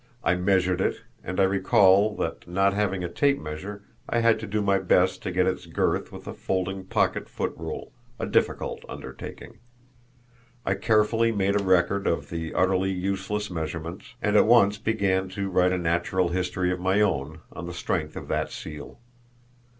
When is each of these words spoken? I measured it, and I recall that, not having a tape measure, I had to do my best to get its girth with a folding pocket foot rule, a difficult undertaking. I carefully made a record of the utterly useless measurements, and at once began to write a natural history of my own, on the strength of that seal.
I 0.23 0.33
measured 0.33 0.81
it, 0.81 1.03
and 1.23 1.39
I 1.39 1.43
recall 1.43 2.15
that, 2.15 2.47
not 2.47 2.73
having 2.73 3.03
a 3.03 3.07
tape 3.07 3.39
measure, 3.39 3.83
I 4.09 4.21
had 4.21 4.39
to 4.39 4.47
do 4.47 4.59
my 4.63 4.79
best 4.79 5.21
to 5.21 5.31
get 5.31 5.45
its 5.45 5.67
girth 5.67 6.11
with 6.11 6.25
a 6.27 6.33
folding 6.33 6.85
pocket 6.85 7.29
foot 7.29 7.53
rule, 7.55 7.93
a 8.17 8.25
difficult 8.25 8.83
undertaking. 8.89 9.59
I 10.65 10.73
carefully 10.73 11.31
made 11.31 11.55
a 11.55 11.63
record 11.63 12.07
of 12.07 12.31
the 12.31 12.51
utterly 12.55 12.89
useless 12.89 13.51
measurements, 13.51 14.15
and 14.23 14.35
at 14.35 14.47
once 14.47 14.79
began 14.79 15.29
to 15.37 15.51
write 15.51 15.71
a 15.71 15.77
natural 15.77 16.29
history 16.29 16.71
of 16.71 16.79
my 16.79 16.99
own, 17.01 17.41
on 17.51 17.67
the 17.67 17.71
strength 17.73 18.15
of 18.15 18.27
that 18.29 18.49
seal. 18.49 18.97